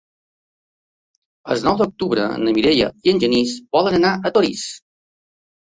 El 1.55 1.61
nou 1.67 1.77
d'octubre 1.83 2.25
na 2.47 2.55
Mireia 2.59 2.91
i 3.07 3.15
en 3.15 3.25
Genís 3.27 3.55
volen 3.79 4.01
anar 4.03 4.17
a 4.31 4.35
Torís. 4.41 4.69